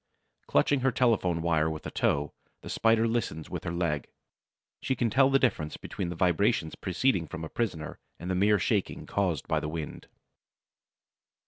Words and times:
Clutching 0.47 0.79
her 0.79 0.91
telephone 0.91 1.43
wire 1.43 1.69
with 1.69 1.85
a 1.85 1.91
toe, 1.91 2.33
the 2.61 2.71
Spider 2.71 3.07
listens 3.07 3.51
with 3.51 3.65
her 3.65 3.71
leg; 3.71 4.09
she 4.81 4.95
can 4.95 5.11
tell 5.11 5.29
the 5.29 5.37
difference 5.37 5.77
between 5.77 6.09
the 6.09 6.15
vibration 6.15 6.71
proceeding 6.81 7.27
from 7.27 7.43
a 7.45 7.49
prisoner 7.49 7.99
and 8.17 8.27
the 8.27 8.33
mere 8.33 8.57
shaking 8.57 9.05
caused 9.05 9.47
by 9.47 9.59
the 9.59 9.69
wind. 9.69 10.07